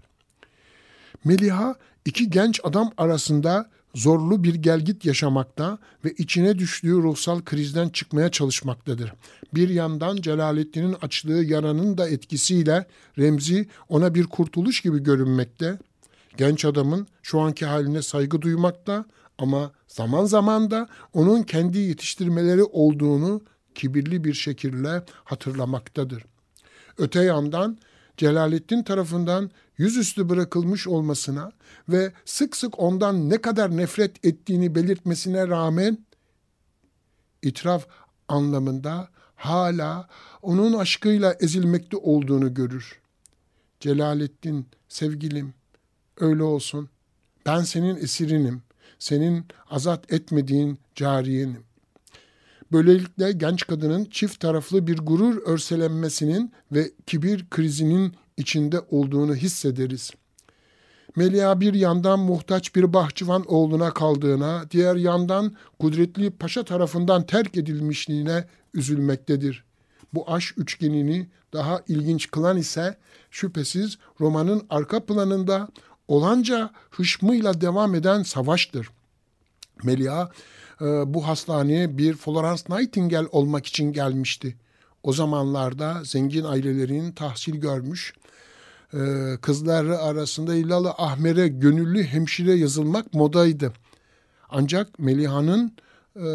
Meliha 1.25 1.75
iki 2.09 2.31
genç 2.31 2.61
adam 2.65 2.91
arasında 2.97 3.71
zorlu 3.95 4.45
bir 4.45 4.55
gelgit 4.55 5.05
yaşamakta 5.05 5.79
ve 6.05 6.13
içine 6.13 6.59
düştüğü 6.59 6.93
ruhsal 6.93 7.41
krizden 7.41 7.89
çıkmaya 7.89 8.31
çalışmaktadır. 8.31 9.13
Bir 9.55 9.69
yandan 9.69 10.17
Celalettin'in 10.17 10.97
açlığı 11.03 11.45
yaranın 11.45 11.99
da 11.99 12.09
etkisiyle 12.09 12.87
Remzi 13.19 13.69
ona 13.89 14.15
bir 14.15 14.25
kurtuluş 14.25 14.81
gibi 14.81 15.03
görünmekte. 15.03 15.79
Genç 16.37 16.65
adamın 16.65 17.07
şu 17.23 17.41
anki 17.41 17.67
haline 17.67 18.03
saygı 18.03 18.43
duymakta 18.43 19.05
ama 19.39 19.73
zaman 19.89 20.25
zaman 20.25 20.71
da 20.71 20.89
onun 21.13 21.43
kendi 21.43 21.79
yetiştirmeleri 21.79 22.65
olduğunu 22.65 23.41
kibirli 23.75 24.25
bir 24.25 24.35
şekilde 24.35 25.05
hatırlamaktadır. 25.25 26.25
Öte 26.99 27.23
yandan 27.23 27.79
Celalettin 28.19 28.83
tarafından 28.83 29.51
yüzüstü 29.77 30.29
bırakılmış 30.29 30.87
olmasına 30.87 31.53
ve 31.89 32.13
sık 32.25 32.57
sık 32.57 32.79
ondan 32.79 33.31
ne 33.31 33.43
kadar 33.43 33.77
nefret 33.77 34.25
ettiğini 34.25 34.75
belirtmesine 34.75 35.49
rağmen 35.49 35.99
itiraf 37.43 37.87
anlamında 38.29 39.09
hala 39.37 40.09
onun 40.43 40.73
aşkıyla 40.73 41.37
ezilmekte 41.41 41.97
olduğunu 41.97 42.55
görür. 42.55 43.01
Celalettin, 43.81 44.67
sevgilim, 44.89 45.55
öyle 46.21 46.43
olsun. 46.43 46.89
Ben 47.47 47.63
senin 47.63 47.97
esirinim, 47.97 48.63
senin 48.99 49.47
azat 49.71 50.13
etmediğin 50.13 50.79
cariyenim. 50.95 51.68
Böylelikle 52.73 53.33
genç 53.33 53.67
kadının 53.67 54.05
çift 54.05 54.41
taraflı 54.41 54.87
bir 54.87 54.99
gurur 54.99 55.43
örselenmesinin 55.47 56.53
ve 56.73 56.91
kibir 57.07 57.51
krizinin 57.51 58.15
içinde 58.37 58.81
olduğunu 58.91 59.35
hissederiz. 59.35 60.11
Melia 61.17 61.61
bir 61.61 61.75
yandan 61.75 62.21
muhtaç 62.21 62.75
bir 62.77 62.93
bahçıvan 62.93 63.45
oğluna 63.47 63.95
kaldığına, 63.95 64.65
diğer 64.71 64.97
yandan 64.97 65.57
kudretli 65.79 66.31
paşa 66.31 66.65
tarafından 66.65 67.27
terk 67.27 67.57
edilmişliğine 67.57 68.45
üzülmektedir. 68.75 69.65
Bu 70.15 70.31
aşk 70.33 70.59
üçgenini 70.59 71.29
daha 71.53 71.83
ilginç 71.89 72.31
kılan 72.31 72.57
ise 72.57 72.97
şüphesiz 73.31 73.99
romanın 74.21 74.67
arka 74.71 75.05
planında 75.05 75.69
olanca 76.09 76.71
hışmıyla 76.91 77.61
devam 77.61 77.95
eden 77.95 78.23
savaştır. 78.23 78.91
Melia 79.85 80.29
e, 80.81 81.15
bu 81.15 81.27
hastaneye 81.27 81.99
bir 81.99 82.15
Florence 82.15 82.63
Nightingale 82.69 83.29
olmak 83.33 83.67
için 83.67 83.93
gelmişti. 83.93 84.57
O 85.03 85.13
zamanlarda 85.13 86.05
zengin 86.05 86.45
ailelerin 86.45 87.13
tahsil 87.13 87.55
görmüş, 87.55 88.15
e, 88.95 88.99
kızları 89.43 89.99
arasında 89.99 90.55
İlalı 90.55 90.91
Ahmer'e 90.91 91.49
gönüllü 91.49 92.05
hemşire 92.05 92.55
yazılmak 92.55 93.15
modaydı. 93.15 93.73
Ancak 94.51 94.99
Meliha'nın 94.99 95.73
e, 96.17 96.29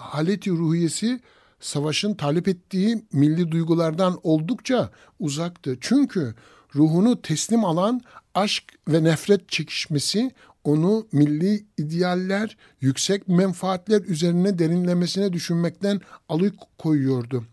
haleti 0.00 0.50
ruhiyesi 0.50 1.20
savaşın 1.60 2.14
talep 2.14 2.48
ettiği 2.48 3.04
milli 3.12 3.50
duygulardan 3.50 4.20
oldukça 4.22 4.90
uzaktı. 5.20 5.76
Çünkü 5.80 6.34
ruhunu 6.74 7.22
teslim 7.22 7.64
alan 7.64 8.00
aşk 8.34 8.64
ve 8.88 9.04
nefret 9.04 9.48
çekişmesi 9.48 10.30
onu 10.64 11.06
milli 11.12 11.64
idealler, 11.78 12.56
yüksek 12.80 13.28
menfaatler 13.28 14.00
üzerine 14.00 14.58
derinlemesine 14.58 15.32
düşünmekten 15.32 16.00
alıkoyuyordu. 16.28 17.44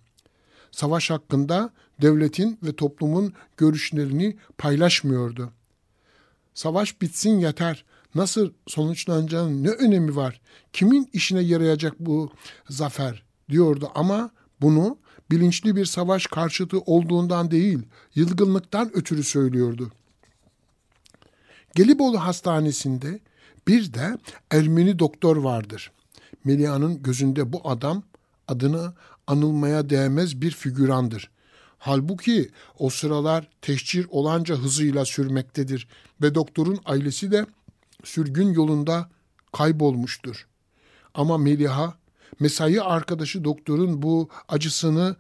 Savaş 0.71 1.09
hakkında 1.09 1.73
devletin 2.01 2.59
ve 2.63 2.75
toplumun 2.75 3.33
görüşlerini 3.57 4.37
paylaşmıyordu. 4.57 5.51
Savaş 6.53 7.01
bitsin 7.01 7.39
yeter. 7.39 7.85
Nasıl 8.15 8.51
sonuçlanacağının 8.67 9.63
ne 9.63 9.69
önemi 9.69 10.15
var? 10.15 10.41
Kimin 10.73 11.09
işine 11.13 11.41
yarayacak 11.41 11.99
bu 11.99 12.31
zafer 12.69 13.23
diyordu 13.49 13.91
ama 13.95 14.29
bunu 14.61 14.97
bilinçli 15.31 15.75
bir 15.75 15.85
savaş 15.85 16.27
karşıtı 16.27 16.79
olduğundan 16.79 17.51
değil, 17.51 17.79
yılgınlıktan 18.15 18.91
ötürü 18.93 19.23
söylüyordu. 19.23 19.91
Gelibolu 21.75 22.19
Hastanesi'nde 22.19 23.19
bir 23.67 23.93
de 23.93 24.17
Ermeni 24.51 24.99
doktor 24.99 25.37
vardır. 25.37 25.91
Melia'nın 26.43 27.03
gözünde 27.03 27.53
bu 27.53 27.69
adam 27.69 28.03
adını 28.47 28.93
anılmaya 29.27 29.89
değmez 29.89 30.41
bir 30.41 30.51
figürandır. 30.51 31.29
Halbuki 31.77 32.49
o 32.79 32.89
sıralar 32.89 33.49
teşcir 33.61 34.07
olanca 34.09 34.55
hızıyla 34.55 35.05
sürmektedir 35.05 35.87
ve 36.21 36.35
doktorun 36.35 36.79
ailesi 36.85 37.31
de 37.31 37.45
sürgün 38.03 38.53
yolunda 38.53 39.09
kaybolmuştur. 39.51 40.47
Ama 41.13 41.37
Meliha 41.37 41.97
mesai 42.39 42.81
arkadaşı 42.81 43.43
doktorun 43.43 44.01
bu 44.01 44.29
acısını 44.47 45.15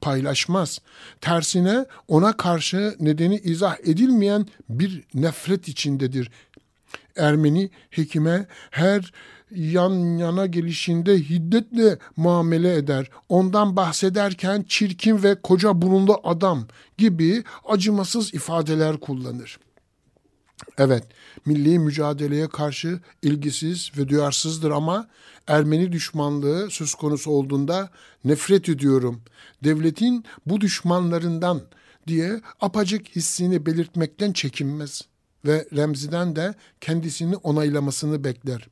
paylaşmaz. 0.00 0.78
Tersine 1.20 1.86
ona 2.08 2.36
karşı 2.36 2.96
nedeni 3.00 3.36
izah 3.36 3.76
edilmeyen 3.84 4.46
bir 4.68 5.04
nefret 5.14 5.68
içindedir. 5.68 6.30
Ermeni 7.16 7.70
hekime 7.90 8.46
her 8.70 9.12
yan 9.50 10.18
yana 10.18 10.46
gelişinde 10.46 11.18
hiddetle 11.18 11.98
muamele 12.16 12.76
eder. 12.76 13.10
Ondan 13.28 13.76
bahsederken 13.76 14.64
çirkin 14.68 15.22
ve 15.22 15.34
koca 15.34 15.82
burunlu 15.82 16.20
adam 16.24 16.66
gibi 16.98 17.44
acımasız 17.68 18.34
ifadeler 18.34 18.96
kullanır. 19.00 19.58
Evet, 20.78 21.04
milli 21.46 21.78
mücadeleye 21.78 22.48
karşı 22.48 23.00
ilgisiz 23.22 23.90
ve 23.98 24.08
duyarsızdır 24.08 24.70
ama 24.70 25.08
Ermeni 25.46 25.92
düşmanlığı 25.92 26.70
söz 26.70 26.94
konusu 26.94 27.30
olduğunda 27.30 27.90
nefret 28.24 28.68
ediyorum. 28.68 29.22
Devletin 29.64 30.24
bu 30.46 30.60
düşmanlarından 30.60 31.62
diye 32.06 32.40
apacık 32.60 33.08
hissini 33.16 33.66
belirtmekten 33.66 34.32
çekinmez 34.32 35.02
ve 35.44 35.68
Remzi'den 35.76 36.36
de 36.36 36.54
kendisini 36.80 37.36
onaylamasını 37.36 38.24
bekler. 38.24 38.68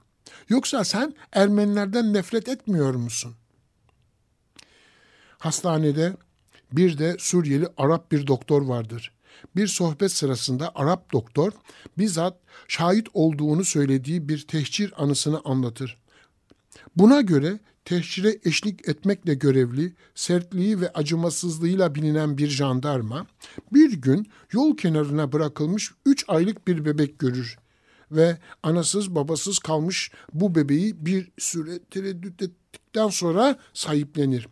Yoksa 0.49 0.85
sen 0.85 1.14
Ermenilerden 1.33 2.12
nefret 2.12 2.49
etmiyor 2.49 2.94
musun? 2.94 3.35
Hastanede 5.38 6.16
bir 6.73 6.99
de 6.99 7.16
Suriyeli 7.18 7.68
Arap 7.77 8.12
bir 8.12 8.27
doktor 8.27 8.62
vardır. 8.62 9.13
Bir 9.57 9.66
sohbet 9.66 10.12
sırasında 10.12 10.72
Arap 10.74 11.12
doktor 11.12 11.52
bizzat 11.98 12.38
şahit 12.68 13.09
olduğunu 13.14 13.64
söylediği 13.64 14.28
bir 14.28 14.46
tehcir 14.46 14.92
anısını 14.96 15.40
anlatır. 15.44 15.98
Buna 16.96 17.20
göre 17.20 17.59
tehcire 17.85 18.38
eşlik 18.44 18.88
etmekle 18.88 19.35
görevli, 19.35 19.92
sertliği 20.14 20.80
ve 20.80 20.92
acımasızlığıyla 20.92 21.94
bilinen 21.94 22.38
bir 22.38 22.48
jandarma 22.48 23.26
bir 23.72 23.92
gün 23.92 24.28
yol 24.52 24.76
kenarına 24.76 25.33
bırakılmış 25.33 25.92
üç 26.07 26.24
aylık 26.28 26.68
bir 26.68 26.85
bebek 26.85 27.18
görür 27.18 27.59
ve 28.11 28.38
anasız 28.62 29.14
babasız 29.14 29.59
kalmış 29.59 30.11
bu 30.33 30.54
bebeği 30.54 31.07
bir 31.07 31.30
süre 31.38 31.78
tereddüt 31.90 32.42
ettikten 32.42 33.09
sonra 33.09 33.59
sahiplenir. 33.74 34.48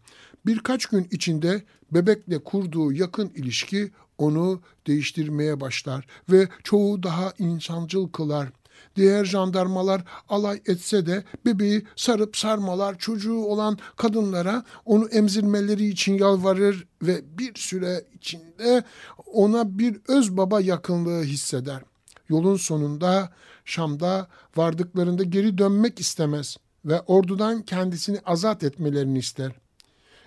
Birkaç 0.46 0.86
gün 0.86 1.08
içinde 1.10 1.62
bebekle 1.90 2.38
kurduğu 2.38 2.92
yakın 2.92 3.28
ilişki 3.34 3.90
onu 4.18 4.60
değiştirmeye 4.86 5.60
başlar 5.60 6.06
ve 6.30 6.48
çoğu 6.64 7.02
daha 7.02 7.32
insancıl 7.38 8.08
kılar. 8.08 8.48
Diğer 8.96 9.24
jandarmalar 9.24 10.04
alay 10.28 10.62
etse 10.66 11.06
de 11.06 11.24
bebeği 11.46 11.86
sarıp 11.96 12.36
sarmalar 12.36 12.98
çocuğu 12.98 13.44
olan 13.44 13.78
kadınlara 13.96 14.64
onu 14.84 15.08
emzirmeleri 15.08 15.86
için 15.86 16.18
yalvarır 16.18 16.86
ve 17.02 17.38
bir 17.38 17.54
süre 17.54 18.04
içinde 18.14 18.84
ona 19.26 19.78
bir 19.78 20.00
öz 20.08 20.36
baba 20.36 20.60
yakınlığı 20.60 21.22
hisseder. 21.22 21.82
Yolun 22.28 22.56
sonunda 22.56 23.32
Şam'da 23.64 24.28
vardıklarında 24.56 25.22
geri 25.22 25.58
dönmek 25.58 26.00
istemez 26.00 26.56
ve 26.84 27.00
ordudan 27.00 27.62
kendisini 27.62 28.20
azat 28.24 28.64
etmelerini 28.64 29.18
ister. 29.18 29.52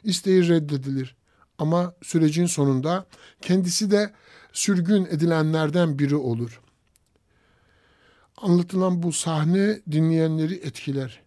İsteği 0.04 0.48
reddedilir 0.48 1.16
ama 1.60 1.94
sürecin 2.04 2.46
sonunda 2.46 3.06
kendisi 3.42 3.92
de 3.92 4.14
sürgün 4.54 5.06
edilenlerden 5.06 6.00
biri 6.00 6.16
olur. 6.16 6.62
Anlatılan 8.38 9.04
bu 9.04 9.12
sahne 9.12 9.80
dinleyenleri 9.92 10.56
etkiler. 10.56 11.22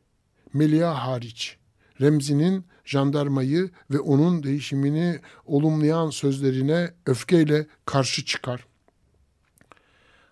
Melia 0.52 1.06
hariç. 1.06 1.56
Remzi'nin 2.00 2.64
jandarmayı 2.84 3.70
ve 3.90 4.00
onun 4.00 4.42
değişimini 4.42 5.20
olumlayan 5.46 6.10
sözlerine 6.10 6.90
öfkeyle 7.06 7.66
karşı 7.84 8.24
çıkar. 8.24 8.66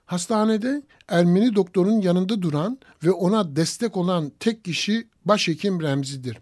Hastanede 0.06 0.82
Ermeni 1.08 1.54
doktorun 1.54 2.00
yanında 2.00 2.42
duran 2.42 2.78
ve 3.04 3.10
ona 3.10 3.56
destek 3.56 3.96
olan 3.96 4.32
tek 4.40 4.64
kişi 4.64 5.08
başhekim 5.24 5.82
Remzi'dir. 5.82 6.38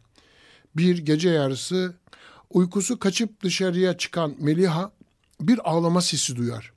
Bir 0.77 0.99
gece 0.99 1.29
yarısı 1.31 1.95
uykusu 2.55 2.99
kaçıp 2.99 3.43
dışarıya 3.43 3.99
çıkan 3.99 4.37
Meliha 4.39 4.93
bir 5.41 5.71
ağlama 5.71 6.03
sesi 6.03 6.37
duyar. 6.37 6.73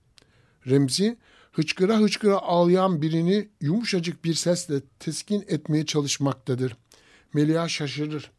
Remzi 0.67 1.17
hıçkıra 1.51 1.97
hıçkıra 1.97 2.37
ağlayan 2.37 3.01
birini 3.01 3.49
yumuşacık 3.61 4.23
bir 4.25 4.33
sesle 4.33 4.81
teskin 4.99 5.45
etmeye 5.47 5.85
çalışmaktadır. 5.85 6.77
Meliha 7.33 7.69
şaşırır. 7.69 8.31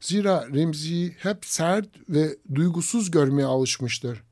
Zira 0.00 0.48
Remzi'yi 0.54 1.16
hep 1.18 1.46
sert 1.46 1.88
ve 2.08 2.36
duygusuz 2.54 3.10
görmeye 3.10 3.46
alışmıştır. 3.46 4.22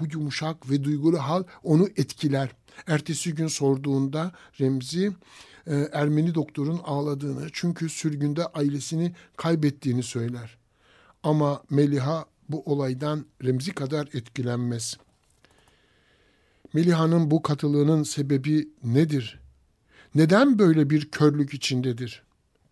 Bu 0.00 0.04
yumuşak 0.12 0.70
ve 0.70 0.84
duygulu 0.84 1.18
hal 1.18 1.44
onu 1.62 1.88
etkiler. 1.96 2.50
Ertesi 2.86 3.34
gün 3.34 3.46
sorduğunda 3.46 4.32
Remzi 4.60 5.12
e, 5.66 5.74
Ermeni 5.92 6.34
doktorun 6.34 6.80
ağladığını 6.84 7.48
çünkü 7.52 7.88
sürgünde 7.88 8.46
ailesini 8.46 9.14
kaybettiğini 9.36 10.02
söyler. 10.02 10.58
Ama 11.26 11.62
Meliha 11.70 12.24
bu 12.48 12.62
olaydan 12.66 13.26
Remzi 13.44 13.74
kadar 13.74 14.08
etkilenmez. 14.12 14.96
Meliha'nın 16.72 17.30
bu 17.30 17.42
katılığının 17.42 18.02
sebebi 18.02 18.68
nedir? 18.84 19.40
Neden 20.14 20.58
böyle 20.58 20.90
bir 20.90 21.10
körlük 21.10 21.54
içindedir? 21.54 22.22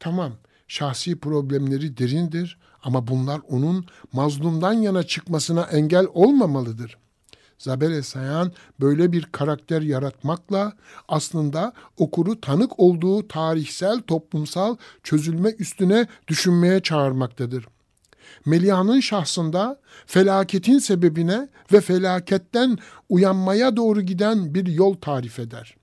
Tamam, 0.00 0.32
şahsi 0.68 1.18
problemleri 1.18 1.98
derindir 1.98 2.58
ama 2.82 3.06
bunlar 3.06 3.40
onun 3.48 3.86
mazlumdan 4.12 4.72
yana 4.72 5.02
çıkmasına 5.02 5.62
engel 5.62 6.06
olmamalıdır. 6.14 6.98
Zabel 7.58 8.02
Sayan 8.02 8.52
böyle 8.80 9.12
bir 9.12 9.22
karakter 9.22 9.82
yaratmakla 9.82 10.72
aslında 11.08 11.72
okuru 11.96 12.40
tanık 12.40 12.80
olduğu 12.80 13.28
tarihsel 13.28 14.02
toplumsal 14.02 14.76
çözülme 15.02 15.50
üstüne 15.50 16.06
düşünmeye 16.28 16.80
çağırmaktadır. 16.80 17.66
Meliha'nın 18.46 19.00
şahsında 19.00 19.80
felaketin 20.06 20.78
sebebine 20.78 21.48
ve 21.72 21.80
felaketten 21.80 22.78
uyanmaya 23.08 23.76
doğru 23.76 24.02
giden 24.02 24.54
bir 24.54 24.66
yol 24.66 24.94
tarif 24.94 25.38
eder. 25.38 25.76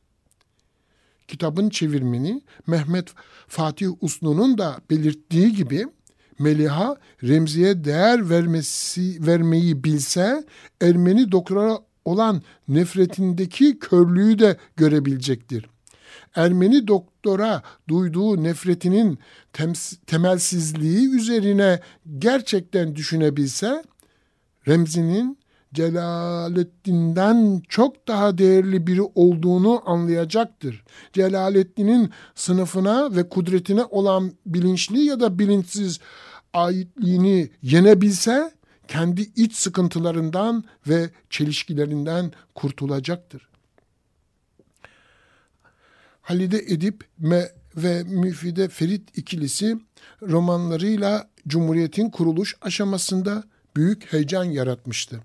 Kitabın 1.28 1.70
çevirmeni 1.70 2.42
Mehmet 2.68 3.08
Fatih 3.48 3.90
Uslu'nun 4.02 4.58
da 4.58 4.78
belirttiği 4.90 5.56
gibi 5.56 5.88
Meliha 6.40 6.98
Remzi'ye 7.24 7.84
değer 7.84 8.30
vermesi 8.30 9.28
vermeyi 9.28 9.84
bilse 9.84 10.44
Ermeni 10.82 11.32
doktora 11.32 11.80
olan 12.06 12.42
nefretindeki 12.68 13.80
körlüğü 13.80 14.40
de 14.40 14.58
görebilecektir. 14.78 15.71
Ermeni 16.36 16.88
doktora 16.88 17.62
duyduğu 17.90 18.44
nefretinin 18.44 19.20
temelsizliği 20.08 21.10
üzerine 21.10 21.80
gerçekten 22.20 22.96
düşünebilse 22.96 23.84
Remzi'nin 24.68 25.38
Celaleddin'den 25.74 27.62
çok 27.70 28.08
daha 28.08 28.38
değerli 28.38 28.88
biri 28.88 29.02
olduğunu 29.02 29.82
anlayacaktır. 29.86 30.84
Celaleddin'in 31.14 32.10
sınıfına 32.36 33.16
ve 33.16 33.30
kudretine 33.30 33.86
olan 33.86 34.32
bilinçli 34.46 35.04
ya 35.04 35.20
da 35.20 35.40
bilinçsiz 35.40 36.00
aitliğini 36.54 37.50
yenebilse 37.62 38.52
kendi 38.88 39.22
iç 39.22 39.56
sıkıntılarından 39.56 40.64
ve 40.88 41.10
çelişkilerinden 41.30 42.32
kurtulacaktır. 42.56 43.51
Halide 46.22 46.58
Edip 46.68 47.04
ve 47.78 48.04
Müfide 48.04 48.70
Ferit 48.70 49.18
ikilisi 49.18 49.78
romanlarıyla 50.22 51.30
Cumhuriyet'in 51.48 52.10
kuruluş 52.10 52.56
aşamasında 52.62 53.44
büyük 53.76 54.14
heyecan 54.14 54.44
yaratmıştı. 54.44 55.22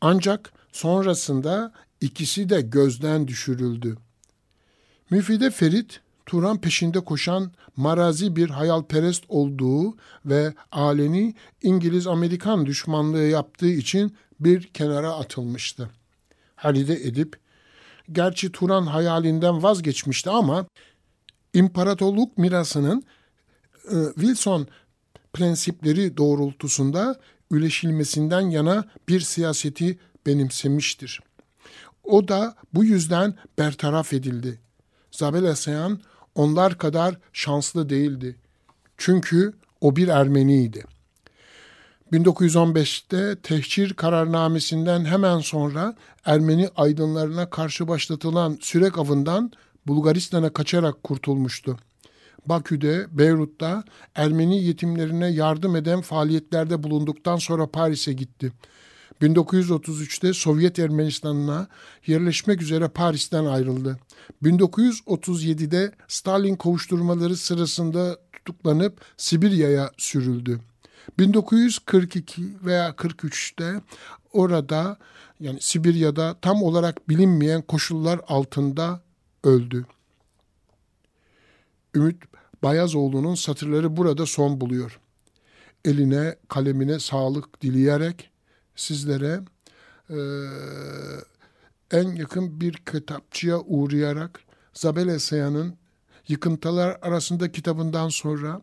Ancak 0.00 0.52
sonrasında 0.72 1.72
ikisi 2.00 2.48
de 2.48 2.60
gözden 2.60 3.28
düşürüldü. 3.28 3.96
Müfide 5.10 5.50
Ferit, 5.50 6.00
Turan 6.26 6.60
peşinde 6.60 7.00
koşan 7.00 7.52
marazi 7.76 8.36
bir 8.36 8.50
hayalperest 8.50 9.24
olduğu 9.28 9.96
ve 10.26 10.54
aleni 10.72 11.34
İngiliz-Amerikan 11.62 12.66
düşmanlığı 12.66 13.26
yaptığı 13.26 13.70
için 13.70 14.16
bir 14.40 14.62
kenara 14.62 15.12
atılmıştı. 15.12 15.90
Halide 16.56 16.94
Edip 16.94 17.36
gerçi 18.12 18.52
Turan 18.52 18.86
hayalinden 18.86 19.62
vazgeçmişti 19.62 20.30
ama 20.30 20.66
imparatorluk 21.54 22.38
mirasının 22.38 23.02
e, 23.90 23.96
Wilson 24.14 24.66
prensipleri 25.32 26.16
doğrultusunda 26.16 27.20
üleşilmesinden 27.50 28.40
yana 28.40 28.84
bir 29.08 29.20
siyaseti 29.20 29.98
benimsemiştir. 30.26 31.20
O 32.04 32.28
da 32.28 32.56
bu 32.74 32.84
yüzden 32.84 33.34
bertaraf 33.58 34.12
edildi. 34.12 34.60
Zabel 35.10 35.44
Asayan 35.44 36.00
onlar 36.34 36.78
kadar 36.78 37.18
şanslı 37.32 37.88
değildi. 37.88 38.36
Çünkü 38.96 39.52
o 39.80 39.96
bir 39.96 40.08
Ermeniydi. 40.08 40.84
1915'te 42.12 43.36
tehcir 43.42 43.94
kararnamesinden 43.94 45.04
hemen 45.04 45.38
sonra 45.38 45.94
Ermeni 46.24 46.68
aydınlarına 46.76 47.50
karşı 47.50 47.88
başlatılan 47.88 48.58
sürek 48.60 48.98
avından 48.98 49.52
Bulgaristan'a 49.86 50.52
kaçarak 50.52 51.04
kurtulmuştu. 51.04 51.78
Bakü'de, 52.46 53.06
Beyrut'ta 53.10 53.84
Ermeni 54.14 54.64
yetimlerine 54.64 55.28
yardım 55.28 55.76
eden 55.76 56.00
faaliyetlerde 56.00 56.82
bulunduktan 56.82 57.36
sonra 57.36 57.66
Paris'e 57.66 58.12
gitti. 58.12 58.52
1933'te 59.22 60.32
Sovyet 60.32 60.78
Ermenistan'ına 60.78 61.68
yerleşmek 62.06 62.62
üzere 62.62 62.88
Paris'ten 62.88 63.44
ayrıldı. 63.44 63.98
1937'de 64.42 65.92
Stalin 66.08 66.56
kovuşturmaları 66.56 67.36
sırasında 67.36 68.18
tutuklanıp 68.32 69.00
Sibirya'ya 69.16 69.90
sürüldü. 69.96 70.60
1942 71.18 72.42
veya 72.64 72.90
43'te 72.90 73.80
orada 74.32 74.98
yani 75.40 75.60
Sibirya'da 75.60 76.36
tam 76.42 76.62
olarak 76.62 77.08
bilinmeyen 77.08 77.62
koşullar 77.62 78.20
altında 78.28 79.00
öldü. 79.44 79.86
Ümit 81.94 82.22
Bayazoğlu'nun 82.62 83.34
satırları 83.34 83.96
burada 83.96 84.26
son 84.26 84.60
buluyor. 84.60 85.00
Eline 85.84 86.36
kalemine 86.48 86.98
sağlık 86.98 87.62
dileyerek 87.62 88.30
sizlere 88.76 89.40
e, 90.10 90.18
en 91.90 92.14
yakın 92.14 92.60
bir 92.60 92.72
kitapçıya 92.72 93.60
uğrayarak 93.60 94.40
Zabel 94.74 95.08
Esaya'nın 95.08 95.80
Yıkıntılar 96.30 96.98
arasında 97.02 97.52
kitabından 97.52 98.08
sonra 98.08 98.62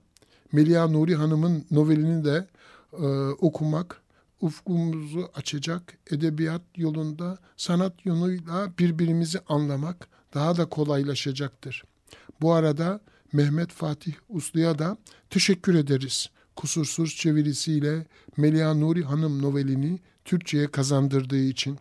Melia 0.52 0.88
Nuri 0.88 1.16
Hanım'ın 1.16 1.66
novelini 1.72 2.26
de 2.26 2.48
e, 2.94 3.06
okumak 3.30 4.02
ufkumuzu 4.42 5.30
açacak 5.36 5.98
edebiyat 6.12 6.62
yolunda 6.76 7.38
sanat 7.58 8.06
yoluyla 8.06 8.72
birbirimizi 8.80 9.40
anlamak 9.48 10.08
daha 10.34 10.58
da 10.58 10.66
kolaylaşacaktır. 10.66 11.84
Bu 12.42 12.54
arada 12.54 13.00
Mehmet 13.34 13.72
Fatih 13.72 14.14
Uslu'ya 14.30 14.80
da 14.80 14.98
teşekkür 15.30 15.76
ederiz. 15.76 16.30
Kusursuz 16.56 17.16
çevirisiyle 17.16 18.06
Melia 18.38 18.74
Nuri 18.74 19.04
Hanım 19.04 19.42
novelini 19.42 20.00
Türkçe'ye 20.26 20.68
kazandırdığı 20.68 21.40
için. 21.40 21.80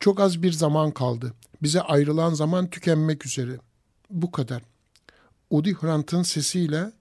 Çok 0.00 0.20
az 0.20 0.42
bir 0.42 0.52
zaman 0.52 0.90
kaldı. 0.90 1.34
Bize 1.62 1.80
ayrılan 1.80 2.34
zaman 2.34 2.70
tükenmek 2.70 3.26
üzere. 3.26 3.58
Bu 4.10 4.30
kadar. 4.30 4.62
Udi 5.50 5.74
Hrant'ın 5.74 6.22
sesiyle 6.22 6.92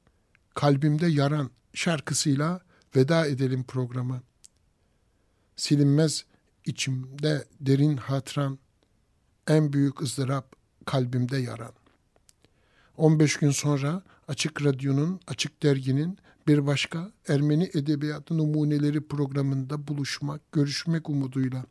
Kalbimde 0.54 1.08
Yaran 1.08 1.50
şarkısıyla 1.74 2.62
veda 2.96 3.28
edelim 3.28 3.64
programı. 3.64 4.22
Silinmez 5.56 6.26
içimde 6.66 7.46
derin 7.62 7.98
hatıran, 7.98 8.60
en 9.48 9.74
büyük 9.74 10.02
ızdırap 10.02 10.56
kalbimde 10.86 11.38
yaran. 11.38 11.74
15 12.98 13.38
gün 13.38 13.52
sonra 13.52 14.04
Açık 14.28 14.66
Radyo'nun, 14.66 15.20
Açık 15.28 15.64
Dergi'nin 15.64 16.18
bir 16.48 16.68
başka 16.68 17.12
Ermeni 17.28 17.70
Edebiyatı 17.74 18.38
Numuneleri 18.38 19.08
programında 19.08 19.88
buluşmak, 19.88 20.52
görüşmek 20.52 21.10
umuduyla. 21.10 21.66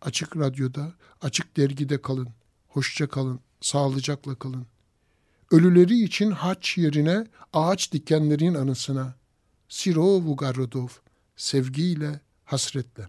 Açık 0.00 0.36
Radyo'da, 0.36 0.92
Açık 1.20 1.56
Dergi'de 1.56 2.02
kalın. 2.02 2.28
Hoşça 2.68 3.08
kalın, 3.08 3.40
sağlıcakla 3.60 4.34
kalın. 4.34 4.66
Ölüleri 5.52 6.04
için 6.04 6.30
haç 6.30 6.78
yerine 6.78 7.26
ağaç 7.52 7.92
dikenlerin 7.92 8.54
anısına. 8.54 9.14
Siro 9.68 10.04
Vugarodov, 10.04 10.88
sevgiyle, 11.36 12.20
hasretle. 12.44 13.08